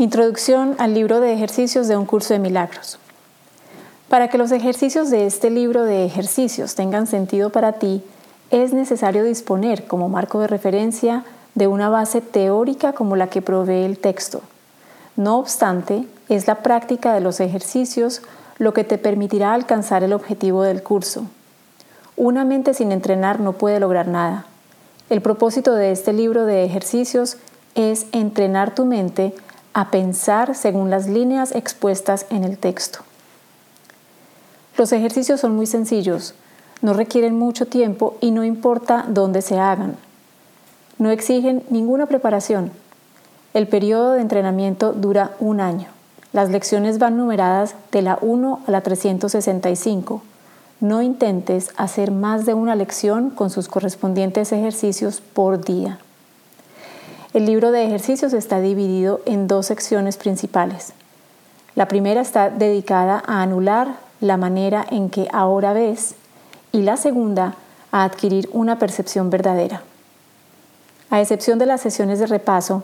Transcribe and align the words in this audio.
Introducción 0.00 0.76
al 0.78 0.94
libro 0.94 1.18
de 1.18 1.32
ejercicios 1.32 1.88
de 1.88 1.96
un 1.96 2.06
curso 2.06 2.32
de 2.32 2.38
milagros. 2.38 3.00
Para 4.08 4.28
que 4.28 4.38
los 4.38 4.52
ejercicios 4.52 5.10
de 5.10 5.26
este 5.26 5.50
libro 5.50 5.82
de 5.82 6.04
ejercicios 6.04 6.76
tengan 6.76 7.08
sentido 7.08 7.50
para 7.50 7.72
ti, 7.72 8.04
es 8.52 8.72
necesario 8.72 9.24
disponer 9.24 9.88
como 9.88 10.08
marco 10.08 10.38
de 10.38 10.46
referencia 10.46 11.24
de 11.56 11.66
una 11.66 11.88
base 11.88 12.20
teórica 12.20 12.92
como 12.92 13.16
la 13.16 13.26
que 13.26 13.42
provee 13.42 13.82
el 13.82 13.98
texto. 13.98 14.42
No 15.16 15.36
obstante, 15.36 16.06
es 16.28 16.46
la 16.46 16.62
práctica 16.62 17.12
de 17.12 17.20
los 17.20 17.40
ejercicios 17.40 18.22
lo 18.58 18.72
que 18.72 18.84
te 18.84 18.98
permitirá 18.98 19.52
alcanzar 19.52 20.04
el 20.04 20.12
objetivo 20.12 20.62
del 20.62 20.84
curso. 20.84 21.24
Una 22.16 22.44
mente 22.44 22.72
sin 22.72 22.92
entrenar 22.92 23.40
no 23.40 23.54
puede 23.54 23.80
lograr 23.80 24.06
nada. 24.06 24.46
El 25.10 25.22
propósito 25.22 25.74
de 25.74 25.90
este 25.90 26.12
libro 26.12 26.44
de 26.44 26.64
ejercicios 26.64 27.36
es 27.74 28.06
entrenar 28.12 28.76
tu 28.76 28.84
mente 28.84 29.34
a 29.74 29.90
pensar 29.90 30.54
según 30.54 30.90
las 30.90 31.06
líneas 31.06 31.52
expuestas 31.54 32.26
en 32.30 32.44
el 32.44 32.58
texto. 32.58 33.00
Los 34.76 34.92
ejercicios 34.92 35.40
son 35.40 35.56
muy 35.56 35.66
sencillos, 35.66 36.34
no 36.82 36.92
requieren 36.92 37.36
mucho 37.36 37.66
tiempo 37.66 38.16
y 38.20 38.30
no 38.30 38.44
importa 38.44 39.04
dónde 39.08 39.42
se 39.42 39.58
hagan. 39.58 39.96
No 40.98 41.10
exigen 41.10 41.64
ninguna 41.70 42.06
preparación. 42.06 42.70
El 43.54 43.66
periodo 43.66 44.12
de 44.12 44.20
entrenamiento 44.20 44.92
dura 44.92 45.32
un 45.40 45.60
año. 45.60 45.88
Las 46.32 46.50
lecciones 46.50 46.98
van 46.98 47.16
numeradas 47.16 47.74
de 47.90 48.02
la 48.02 48.18
1 48.20 48.60
a 48.66 48.70
la 48.70 48.82
365. 48.82 50.22
No 50.80 51.02
intentes 51.02 51.70
hacer 51.76 52.10
más 52.10 52.46
de 52.46 52.54
una 52.54 52.76
lección 52.76 53.30
con 53.30 53.50
sus 53.50 53.66
correspondientes 53.68 54.52
ejercicios 54.52 55.20
por 55.20 55.64
día. 55.64 55.98
El 57.34 57.44
libro 57.44 57.72
de 57.72 57.84
ejercicios 57.84 58.32
está 58.32 58.58
dividido 58.58 59.20
en 59.26 59.48
dos 59.48 59.66
secciones 59.66 60.16
principales. 60.16 60.94
La 61.74 61.86
primera 61.86 62.22
está 62.22 62.48
dedicada 62.48 63.22
a 63.26 63.42
anular 63.42 63.96
la 64.20 64.38
manera 64.38 64.86
en 64.90 65.10
que 65.10 65.28
ahora 65.30 65.74
ves 65.74 66.14
y 66.72 66.80
la 66.80 66.96
segunda 66.96 67.54
a 67.92 68.04
adquirir 68.04 68.48
una 68.54 68.78
percepción 68.78 69.28
verdadera. 69.28 69.82
A 71.10 71.20
excepción 71.20 71.58
de 71.58 71.66
las 71.66 71.82
sesiones 71.82 72.18
de 72.18 72.26
repaso, 72.26 72.82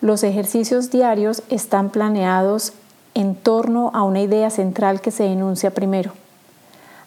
los 0.00 0.22
ejercicios 0.22 0.90
diarios 0.90 1.42
están 1.48 1.90
planeados 1.90 2.72
en 3.14 3.34
torno 3.34 3.90
a 3.92 4.04
una 4.04 4.20
idea 4.20 4.50
central 4.50 5.00
que 5.00 5.10
se 5.10 5.26
enuncia 5.26 5.72
primero. 5.72 6.12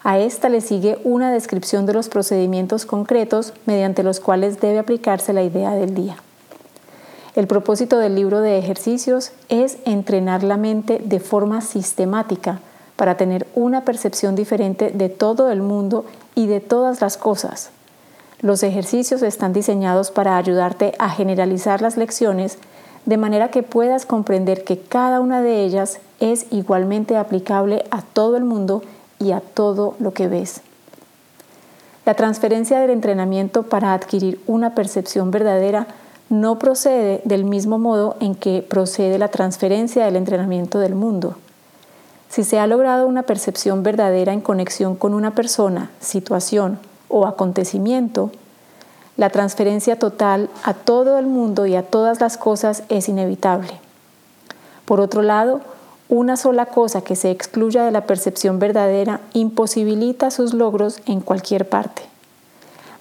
A 0.02 0.18
esta 0.18 0.50
le 0.50 0.60
sigue 0.60 0.98
una 1.02 1.32
descripción 1.32 1.86
de 1.86 1.94
los 1.94 2.10
procedimientos 2.10 2.84
concretos 2.84 3.54
mediante 3.64 4.02
los 4.02 4.20
cuales 4.20 4.60
debe 4.60 4.78
aplicarse 4.78 5.32
la 5.32 5.42
idea 5.42 5.70
del 5.70 5.94
día. 5.94 6.16
El 7.34 7.48
propósito 7.48 7.98
del 7.98 8.14
libro 8.14 8.40
de 8.40 8.58
ejercicios 8.58 9.32
es 9.48 9.78
entrenar 9.84 10.44
la 10.44 10.56
mente 10.56 11.00
de 11.04 11.18
forma 11.18 11.62
sistemática 11.62 12.60
para 12.94 13.16
tener 13.16 13.48
una 13.56 13.80
percepción 13.80 14.36
diferente 14.36 14.90
de 14.90 15.08
todo 15.08 15.50
el 15.50 15.60
mundo 15.60 16.04
y 16.36 16.46
de 16.46 16.60
todas 16.60 17.00
las 17.00 17.16
cosas. 17.16 17.70
Los 18.40 18.62
ejercicios 18.62 19.22
están 19.22 19.52
diseñados 19.52 20.12
para 20.12 20.36
ayudarte 20.36 20.94
a 21.00 21.10
generalizar 21.10 21.82
las 21.82 21.96
lecciones 21.96 22.58
de 23.04 23.16
manera 23.16 23.50
que 23.50 23.64
puedas 23.64 24.06
comprender 24.06 24.62
que 24.62 24.78
cada 24.78 25.18
una 25.18 25.42
de 25.42 25.64
ellas 25.64 25.98
es 26.20 26.46
igualmente 26.52 27.16
aplicable 27.16 27.84
a 27.90 28.02
todo 28.02 28.36
el 28.36 28.44
mundo 28.44 28.82
y 29.18 29.32
a 29.32 29.40
todo 29.40 29.96
lo 29.98 30.14
que 30.14 30.28
ves. 30.28 30.60
La 32.06 32.14
transferencia 32.14 32.78
del 32.78 32.90
entrenamiento 32.90 33.64
para 33.64 33.92
adquirir 33.92 34.40
una 34.46 34.74
percepción 34.74 35.32
verdadera 35.32 35.88
no 36.28 36.58
procede 36.58 37.20
del 37.24 37.44
mismo 37.44 37.78
modo 37.78 38.16
en 38.20 38.34
que 38.34 38.62
procede 38.62 39.18
la 39.18 39.28
transferencia 39.28 40.04
del 40.04 40.16
entrenamiento 40.16 40.78
del 40.78 40.94
mundo. 40.94 41.36
Si 42.28 42.42
se 42.42 42.58
ha 42.58 42.66
logrado 42.66 43.06
una 43.06 43.22
percepción 43.22 43.82
verdadera 43.82 44.32
en 44.32 44.40
conexión 44.40 44.96
con 44.96 45.14
una 45.14 45.34
persona, 45.34 45.90
situación 46.00 46.78
o 47.08 47.26
acontecimiento, 47.26 48.30
la 49.16 49.30
transferencia 49.30 49.98
total 49.98 50.50
a 50.64 50.74
todo 50.74 51.18
el 51.18 51.26
mundo 51.26 51.66
y 51.66 51.76
a 51.76 51.84
todas 51.84 52.20
las 52.20 52.36
cosas 52.36 52.82
es 52.88 53.08
inevitable. 53.08 53.78
Por 54.84 55.00
otro 55.00 55.22
lado, 55.22 55.60
una 56.08 56.36
sola 56.36 56.66
cosa 56.66 57.02
que 57.02 57.16
se 57.16 57.30
excluya 57.30 57.84
de 57.84 57.92
la 57.92 58.06
percepción 58.06 58.58
verdadera 58.58 59.20
imposibilita 59.32 60.30
sus 60.30 60.52
logros 60.52 61.00
en 61.06 61.20
cualquier 61.20 61.68
parte. 61.68 62.02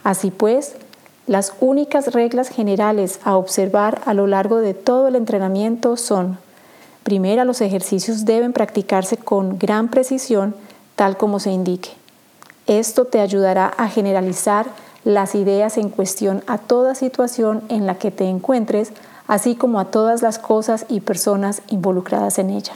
Así 0.03 0.31
pues, 0.31 0.75
las 1.25 1.53
únicas 1.61 2.13
reglas 2.13 2.49
generales 2.49 3.19
a 3.23 3.37
observar 3.37 4.01
a 4.05 4.13
lo 4.13 4.27
largo 4.27 4.59
de 4.59 4.73
todo 4.73 5.07
el 5.07 5.15
entrenamiento 5.15 5.95
son, 5.95 6.37
primero, 7.03 7.45
los 7.45 7.61
ejercicios 7.61 8.25
deben 8.25 8.51
practicarse 8.51 9.15
con 9.15 9.57
gran 9.57 9.87
precisión, 9.89 10.53
tal 10.95 11.15
como 11.15 11.39
se 11.39 11.51
indique. 11.51 11.91
Esto 12.67 13.05
te 13.05 13.21
ayudará 13.21 13.67
a 13.67 13.87
generalizar 13.87 14.67
las 15.05 15.35
ideas 15.35 15.77
en 15.77 15.89
cuestión 15.89 16.43
a 16.47 16.57
toda 16.57 16.95
situación 16.95 17.63
en 17.69 17.87
la 17.87 17.95
que 17.95 18.11
te 18.11 18.25
encuentres, 18.25 18.91
así 19.27 19.55
como 19.55 19.79
a 19.79 19.85
todas 19.85 20.21
las 20.21 20.39
cosas 20.39 20.85
y 20.89 21.01
personas 21.01 21.61
involucradas 21.69 22.37
en 22.37 22.49
ella. 22.49 22.73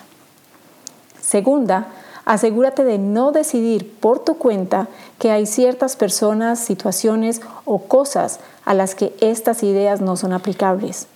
Segunda, 1.22 1.88
asegúrate 2.28 2.84
de 2.84 2.98
no 2.98 3.32
decidir 3.32 3.90
por 4.00 4.20
tu 4.20 4.38
cuenta 4.38 4.90
que 5.18 5.32
hay 5.32 5.46
ciertas 5.46 5.96
personas, 5.96 6.60
situaciones 6.60 7.42
o 7.64 7.80
cosas 7.80 8.42
a 8.66 8.74
las 8.74 8.96
que 8.96 9.16
estas 9.22 9.64
ideas 9.64 10.02
no 10.02 10.18
son 10.18 10.34
aplicables. 10.34 11.08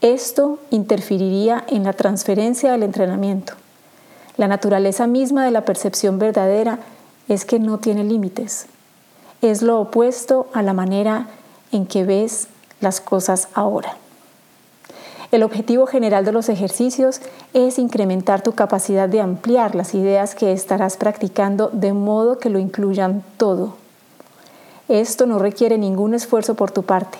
Esto 0.00 0.58
interferiría 0.70 1.64
en 1.68 1.84
la 1.84 1.92
transferencia 1.92 2.72
del 2.72 2.82
entrenamiento. 2.82 3.52
La 4.36 4.48
naturaleza 4.48 5.06
misma 5.06 5.44
de 5.44 5.52
la 5.52 5.64
percepción 5.64 6.18
verdadera 6.18 6.80
es 7.28 7.44
que 7.44 7.60
no 7.60 7.78
tiene 7.78 8.02
límites. 8.02 8.66
Es 9.42 9.62
lo 9.62 9.80
opuesto 9.80 10.48
a 10.52 10.62
la 10.62 10.72
manera 10.72 11.28
en 11.70 11.86
que 11.86 12.04
ves 12.04 12.48
las 12.80 13.00
cosas 13.00 13.48
ahora. 13.54 13.99
El 15.32 15.44
objetivo 15.44 15.86
general 15.86 16.24
de 16.24 16.32
los 16.32 16.48
ejercicios 16.48 17.20
es 17.54 17.78
incrementar 17.78 18.42
tu 18.42 18.52
capacidad 18.52 19.08
de 19.08 19.20
ampliar 19.20 19.76
las 19.76 19.94
ideas 19.94 20.34
que 20.34 20.52
estarás 20.52 20.96
practicando 20.96 21.70
de 21.72 21.92
modo 21.92 22.38
que 22.38 22.50
lo 22.50 22.58
incluyan 22.58 23.22
todo. 23.36 23.76
Esto 24.88 25.26
no 25.26 25.38
requiere 25.38 25.78
ningún 25.78 26.14
esfuerzo 26.14 26.54
por 26.54 26.72
tu 26.72 26.82
parte. 26.82 27.18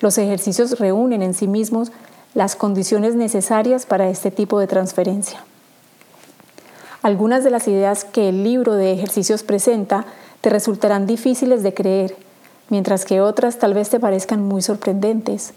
Los 0.00 0.18
ejercicios 0.18 0.80
reúnen 0.80 1.22
en 1.22 1.32
sí 1.32 1.46
mismos 1.46 1.92
las 2.34 2.56
condiciones 2.56 3.14
necesarias 3.14 3.86
para 3.86 4.10
este 4.10 4.32
tipo 4.32 4.58
de 4.58 4.66
transferencia. 4.66 5.44
Algunas 7.02 7.44
de 7.44 7.50
las 7.50 7.68
ideas 7.68 8.04
que 8.04 8.30
el 8.30 8.42
libro 8.42 8.74
de 8.74 8.92
ejercicios 8.92 9.44
presenta 9.44 10.06
te 10.40 10.50
resultarán 10.50 11.06
difíciles 11.06 11.62
de 11.62 11.72
creer, 11.72 12.16
mientras 12.68 13.04
que 13.04 13.20
otras 13.20 13.58
tal 13.58 13.74
vez 13.74 13.90
te 13.90 14.00
parezcan 14.00 14.42
muy 14.42 14.60
sorprendentes. 14.60 15.52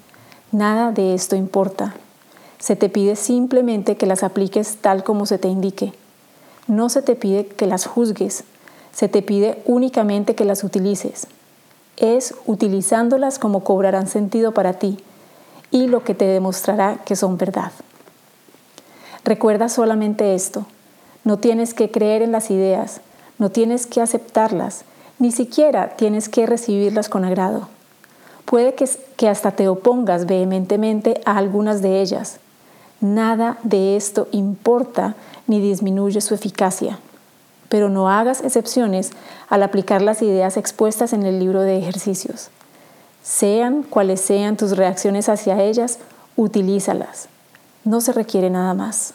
Nada 0.51 0.91
de 0.91 1.13
esto 1.13 1.37
importa. 1.37 1.93
Se 2.59 2.75
te 2.75 2.89
pide 2.89 3.15
simplemente 3.15 3.95
que 3.95 4.05
las 4.05 4.21
apliques 4.21 4.77
tal 4.81 5.05
como 5.05 5.25
se 5.25 5.37
te 5.37 5.47
indique. 5.47 5.93
No 6.67 6.89
se 6.89 7.01
te 7.01 7.15
pide 7.15 7.45
que 7.45 7.67
las 7.67 7.85
juzgues, 7.85 8.43
se 8.91 9.07
te 9.07 9.21
pide 9.21 9.61
únicamente 9.65 10.35
que 10.35 10.43
las 10.43 10.65
utilices. 10.65 11.27
Es 11.95 12.35
utilizándolas 12.45 13.39
como 13.39 13.63
cobrarán 13.63 14.07
sentido 14.07 14.53
para 14.53 14.73
ti 14.73 14.97
y 15.71 15.87
lo 15.87 16.03
que 16.03 16.15
te 16.15 16.25
demostrará 16.25 16.97
que 17.05 17.15
son 17.15 17.37
verdad. 17.37 17.71
Recuerda 19.23 19.69
solamente 19.69 20.35
esto. 20.35 20.65
No 21.23 21.37
tienes 21.39 21.73
que 21.73 21.91
creer 21.91 22.23
en 22.23 22.33
las 22.33 22.51
ideas, 22.51 22.99
no 23.37 23.51
tienes 23.51 23.87
que 23.87 24.01
aceptarlas, 24.01 24.83
ni 25.17 25.31
siquiera 25.31 25.95
tienes 25.95 26.27
que 26.27 26.45
recibirlas 26.45 27.07
con 27.07 27.23
agrado. 27.23 27.69
Puede 28.45 28.75
que, 28.75 29.27
hasta 29.27 29.51
te 29.51 29.67
opongas 29.67 30.25
vehementemente 30.25 31.21
a 31.25 31.37
algunas 31.37 31.81
de 31.81 32.01
ellas. 32.01 32.39
Nada 32.99 33.57
de 33.63 33.95
esto 33.95 34.27
importa 34.31 35.15
ni 35.47 35.59
disminuye 35.59 36.21
su 36.21 36.33
eficacia. 36.33 36.99
Pero 37.69 37.89
no 37.89 38.09
hagas 38.09 38.41
excepciones 38.41 39.11
al 39.49 39.63
aplicar 39.63 40.01
las 40.01 40.21
ideas 40.21 40.57
expuestas 40.57 41.13
en 41.13 41.23
el 41.23 41.39
libro 41.39 41.61
de 41.61 41.77
ejercicios. 41.77 42.49
Sean 43.23 43.83
cuales 43.83 44.19
sean 44.19 44.57
tus 44.57 44.75
reacciones 44.75 45.29
hacia 45.29 45.61
ellas, 45.61 45.99
utilízalas. 46.35 47.27
No 47.83 48.01
se 48.01 48.13
requiere 48.13 48.49
nada 48.49 48.73
más. 48.73 49.13